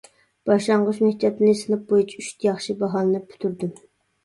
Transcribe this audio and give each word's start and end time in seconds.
باشلانغۇچ 0.49 1.01
مەكتەپنى 1.07 1.51
سىنىپ 1.61 1.85
بويىچە 1.93 2.23
ئۈچتە 2.25 2.51
ياخشى 2.51 2.77
باھالىنىپ 2.83 3.31
پۈتتۈردۈم. 3.31 3.79